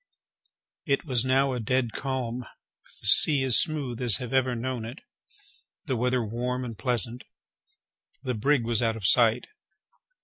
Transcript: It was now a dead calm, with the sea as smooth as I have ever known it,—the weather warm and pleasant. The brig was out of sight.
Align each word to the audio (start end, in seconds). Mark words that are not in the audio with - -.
It 0.87 1.05
was 1.05 1.23
now 1.23 1.53
a 1.53 1.59
dead 1.59 1.91
calm, 1.91 2.39
with 2.39 2.99
the 3.01 3.05
sea 3.05 3.43
as 3.43 3.59
smooth 3.59 4.01
as 4.01 4.15
I 4.19 4.23
have 4.23 4.33
ever 4.33 4.55
known 4.55 4.83
it,—the 4.83 5.95
weather 5.95 6.25
warm 6.25 6.65
and 6.65 6.75
pleasant. 6.75 7.23
The 8.23 8.33
brig 8.33 8.63
was 8.65 8.81
out 8.81 8.95
of 8.95 9.05
sight. 9.05 9.49